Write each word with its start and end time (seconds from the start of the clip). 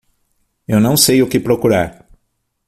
Eu 0.67 0.79
não 0.81 0.97
sei 0.97 1.21
o 1.21 1.29
que 1.29 1.39
procurar. 1.39 2.09